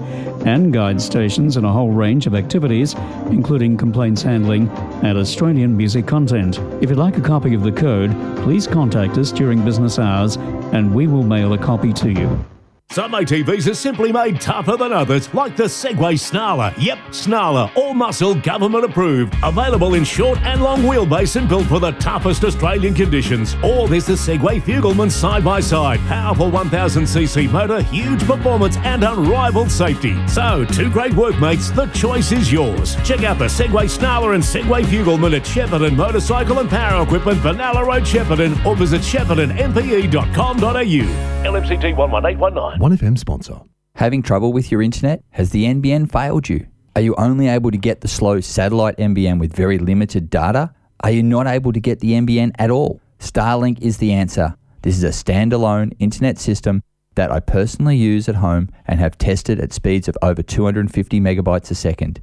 and 0.46 0.72
guide 0.72 1.02
stations 1.02 1.58
in 1.58 1.66
a 1.66 1.72
whole 1.72 1.92
range 1.92 2.28
of 2.28 2.36
activities, 2.36 2.94
including 3.28 3.78
complaints 3.78 4.22
handling 4.22 4.70
and 5.04 5.18
Australian 5.18 5.76
music 5.76 6.08
content. 6.08 6.60
If 6.82 6.90
you'd 6.90 7.00
like 7.00 7.18
a 7.18 7.22
copy 7.22 7.54
of 7.54 7.64
the 7.64 7.72
code, 7.72 8.12
please 8.44 8.68
contact 8.68 9.18
us 9.18 9.32
during 9.32 9.64
business 9.66 10.00
hours 10.00 10.38
and 10.72 10.94
we 10.94 11.08
will 11.08 11.24
mail 11.24 11.54
a 11.54 11.58
copy 11.58 11.92
to 11.94 12.12
you. 12.12 12.46
Some 12.91 13.12
ATVs 13.12 13.69
are 13.69 13.75
simply 13.75 14.12
made 14.12 14.41
tougher 14.41 14.75
than 14.75 14.91
others, 14.91 15.31
like 15.31 15.55
the 15.55 15.65
Segway 15.65 16.15
Snarler. 16.15 16.74
Yep, 16.81 16.98
Snarler, 17.10 17.69
all 17.75 17.93
muscle, 17.93 18.34
government 18.34 18.84
approved. 18.84 19.36
Available 19.43 19.93
in 19.93 20.03
short 20.03 20.39
and 20.39 20.63
long 20.63 20.81
wheelbase 20.81 21.36
and 21.36 21.48
built 21.48 21.67
for 21.67 21.79
the 21.79 21.91
toughest 21.91 22.43
Australian 22.43 22.96
conditions. 22.96 23.55
Or 23.63 23.88
there's 23.88 24.08
the 24.08 24.13
Segway 24.13 24.60
Fugleman 24.60 25.12
side 25.12 25.43
by 25.43 25.60
side. 25.60 26.00
Powerful 26.08 26.50
1000cc 26.50 27.51
motor, 27.51 27.84
huge 27.84 28.25
performance, 28.25 28.75
and 28.77 29.03
unrivaled 29.03 29.69
safety. 29.69 30.17
So, 30.27 30.65
two 30.65 30.89
great 30.89 31.13
workmates, 31.13 31.69
the 31.69 31.86
choice 31.88 32.31
is 32.31 32.51
yours. 32.51 32.96
Check 33.03 33.24
out 33.24 33.38
the 33.38 33.46
Segway 33.46 33.86
Snarler 33.86 34.34
and 34.34 34.43
Segway 34.43 34.84
Fugleman 34.84 35.36
at 35.36 35.43
Shepparton 35.43 35.96
Motorcycle 35.96 36.58
and 36.58 36.67
Power 36.67 37.03
Equipment, 37.03 37.38
Vanilla 37.38 37.86
Road, 37.86 38.01
Shepparton, 38.01 38.65
or 38.65 38.75
visit 38.75 39.01
sheppartonmpe.com.au. 39.01 41.29
LMCT 41.39 41.96
11819. 41.96 42.79
1FM 42.80 43.18
sponsor. 43.18 43.60
Having 43.96 44.24
trouble 44.24 44.54
with 44.54 44.72
your 44.72 44.82
internet? 44.82 45.22
Has 45.32 45.50
the 45.50 45.66
NBN 45.66 46.10
failed 46.10 46.48
you? 46.48 46.66
Are 46.96 47.02
you 47.02 47.14
only 47.16 47.50
able 47.50 47.72
to 47.72 47.78
get 47.78 48.00
the 48.00 48.08
slow 48.08 48.40
satellite 48.40 48.96
NBN 48.96 49.38
with 49.38 49.54
very 49.54 49.78
limited 49.78 50.30
data? 50.30 50.74
Are 51.02 51.12
you 51.12 51.22
not 51.22 51.46
able 51.46 51.74
to 51.74 51.82
get 51.82 52.00
the 52.00 52.14
NBN 52.14 52.54
at 52.58 52.72
all? 52.72 53.02
Starlink 53.20 53.82
is 53.82 53.98
the 53.98 54.14
answer. 54.14 54.56
This 54.84 54.96
is 54.96 55.04
a 55.04 55.10
standalone 55.10 55.92
internet 56.00 56.38
system 56.38 56.82
that 57.16 57.34
I 57.34 57.42
personally 57.42 57.98
use 57.98 58.30
at 58.30 58.36
home 58.36 58.70
and 58.88 59.02
have 59.02 59.18
tested 59.18 59.60
at 59.60 59.74
speeds 59.74 60.08
of 60.08 60.18
over 60.22 60.42
250 60.42 61.20
megabytes 61.20 61.72
a 61.72 61.76
second. 61.76 62.22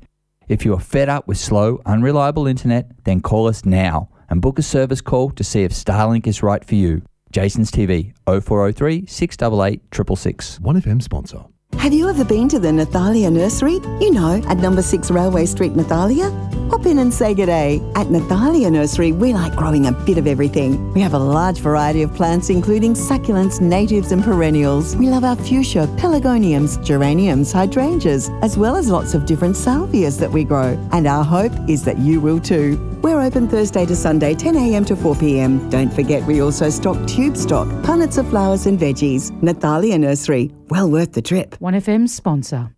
If 0.48 0.64
you 0.64 0.72
are 0.72 0.80
fed 0.80 1.10
up 1.10 1.28
with 1.28 1.36
slow, 1.36 1.82
unreliable 1.84 2.46
internet, 2.46 3.04
then 3.04 3.20
call 3.20 3.46
us 3.46 3.66
now 3.66 4.08
and 4.30 4.40
book 4.40 4.58
a 4.58 4.62
service 4.62 5.02
call 5.02 5.32
to 5.32 5.44
see 5.44 5.64
if 5.64 5.72
Starlink 5.72 6.26
is 6.26 6.42
right 6.42 6.64
for 6.64 6.76
you. 6.76 7.02
Jason's 7.36 7.70
TV 7.70 8.14
0403 8.24 9.04
688 9.04 9.82
666. 9.92 10.58
1FM 10.60 11.02
sponsor. 11.02 11.44
Have 11.76 11.92
you 11.92 12.08
ever 12.08 12.24
been 12.24 12.48
to 12.48 12.58
the 12.58 12.68
Nathalia 12.68 13.30
Nursery? 13.30 13.74
You 14.00 14.10
know, 14.12 14.42
at 14.48 14.56
number 14.56 14.80
6 14.80 15.10
Railway 15.10 15.44
Street, 15.44 15.74
Nathalia? 15.74 16.30
Pop 16.68 16.84
in 16.86 16.98
and 16.98 17.12
say 17.12 17.34
day. 17.34 17.80
At 17.94 18.08
Nathalia 18.08 18.70
Nursery, 18.70 19.12
we 19.12 19.32
like 19.32 19.54
growing 19.54 19.86
a 19.86 19.92
bit 19.92 20.18
of 20.18 20.26
everything. 20.26 20.92
We 20.94 21.00
have 21.00 21.14
a 21.14 21.18
large 21.18 21.58
variety 21.58 22.02
of 22.02 22.14
plants, 22.14 22.50
including 22.50 22.94
succulents, 22.94 23.60
natives, 23.60 24.12
and 24.12 24.22
perennials. 24.22 24.96
We 24.96 25.08
love 25.08 25.24
our 25.24 25.36
fuchsia, 25.36 25.86
pelargoniums, 25.96 26.82
geraniums, 26.84 27.52
hydrangeas, 27.52 28.30
as 28.42 28.56
well 28.58 28.76
as 28.76 28.88
lots 28.88 29.14
of 29.14 29.26
different 29.26 29.54
salvias 29.56 30.18
that 30.18 30.30
we 30.30 30.44
grow. 30.44 30.78
And 30.92 31.06
our 31.06 31.24
hope 31.24 31.52
is 31.68 31.84
that 31.84 31.98
you 31.98 32.20
will 32.20 32.40
too. 32.40 32.76
We're 33.02 33.20
open 33.20 33.48
Thursday 33.48 33.86
to 33.86 33.94
Sunday, 33.94 34.34
10am 34.34 34.86
to 34.86 34.96
4pm. 34.96 35.70
Don't 35.70 35.92
forget, 35.92 36.24
we 36.24 36.40
also 36.40 36.70
stock 36.70 37.06
tube 37.06 37.36
stock, 37.36 37.68
punnets 37.84 38.18
of 38.18 38.28
flowers 38.28 38.66
and 38.66 38.78
veggies. 38.78 39.30
Nathalia 39.40 39.98
Nursery, 39.98 40.50
well 40.68 40.90
worth 40.90 41.12
the 41.12 41.22
trip. 41.22 41.56
1FM 41.60 42.08
sponsor. 42.08 42.75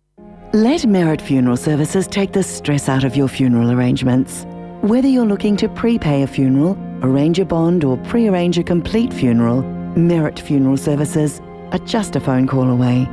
Let 0.53 0.87
Merit 0.87 1.21
Funeral 1.21 1.57
Services 1.57 2.07
take 2.07 2.31
the 2.31 2.41
stress 2.41 2.89
out 2.89 3.03
of 3.03 3.15
your 3.15 3.27
funeral 3.27 3.69
arrangements. 3.69 4.47
Whether 4.81 5.07
you're 5.07 5.23
looking 5.23 5.55
to 5.57 5.69
prepay 5.69 6.23
a 6.23 6.27
funeral, 6.27 6.75
arrange 7.03 7.37
a 7.37 7.45
bond, 7.45 7.83
or 7.83 7.97
pre 7.97 8.27
arrange 8.27 8.57
a 8.57 8.63
complete 8.63 9.13
funeral, 9.13 9.61
Merit 9.95 10.39
Funeral 10.39 10.75
Services 10.75 11.39
are 11.71 11.77
just 11.85 12.15
a 12.15 12.19
phone 12.19 12.47
call 12.47 12.67
away. 12.67 13.07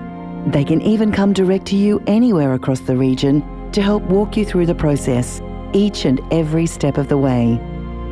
They 0.46 0.64
can 0.64 0.80
even 0.80 1.12
come 1.12 1.34
direct 1.34 1.66
to 1.66 1.76
you 1.76 2.02
anywhere 2.06 2.54
across 2.54 2.80
the 2.80 2.96
region 2.96 3.42
to 3.72 3.82
help 3.82 4.02
walk 4.04 4.34
you 4.34 4.46
through 4.46 4.64
the 4.64 4.74
process, 4.74 5.42
each 5.74 6.06
and 6.06 6.22
every 6.32 6.64
step 6.64 6.96
of 6.96 7.10
the 7.10 7.18
way. 7.18 7.60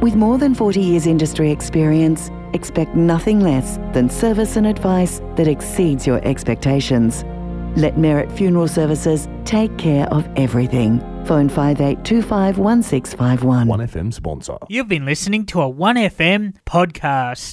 With 0.03 0.17
more 0.17 0.37
than 0.37 0.55
40 0.55 0.83
years 0.83 1.07
industry 1.07 1.51
experience, 1.51 2.31
expect 2.53 2.95
nothing 2.95 3.41
less 3.41 3.79
than 3.95 4.11
service 4.11 4.57
and 4.57 4.67
advice 4.67 5.23
that 5.37 5.49
exceeds 5.49 6.07
your 6.07 6.23
expectations. 6.27 7.25
Let 7.77 7.99
Merit 7.99 8.31
Funeral 8.33 8.69
Services 8.69 9.29
take 9.45 9.77
care 9.79 10.07
of 10.09 10.29
everything. 10.37 11.01
Phone 11.27 11.49
5825 11.49 12.59
1651. 12.59 13.67
1FM 13.69 14.13
sponsor. 14.13 14.59
You've 14.69 14.89
been 14.89 15.05
listening 15.05 15.47
to 15.47 15.63
a 15.63 15.73
1FM 15.73 16.55
podcast. 16.67 17.53